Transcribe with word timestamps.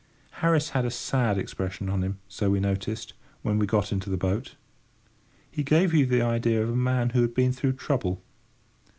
Harris 0.41 0.69
had 0.69 0.83
a 0.83 0.89
sad 0.89 1.37
expression 1.37 1.87
on 1.87 2.01
him, 2.01 2.17
so 2.27 2.49
we 2.49 2.59
noticed, 2.59 3.13
when 3.43 3.59
we 3.59 3.67
got 3.67 3.91
into 3.91 4.09
the 4.09 4.17
boat. 4.17 4.55
He 5.51 5.61
gave 5.61 5.93
you 5.93 6.07
the 6.07 6.23
idea 6.23 6.63
of 6.63 6.69
a 6.71 6.75
man 6.75 7.11
who 7.11 7.21
had 7.21 7.35
been 7.35 7.53
through 7.53 7.73
trouble. 7.73 8.23